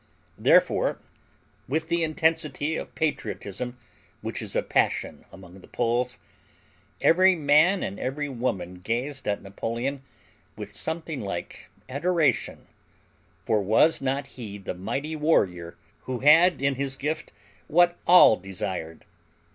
[0.39, 0.97] Therefore,
[1.67, 3.77] with the intensity of patriotism
[4.23, 6.17] which is a passion among the Poles,
[7.01, 10.01] every man and every woman gazed at Napoleon
[10.55, 12.65] with something like adoration;
[13.45, 17.31] for was not he the mighty warrior who had in his gift
[17.67, 19.05] what all desired?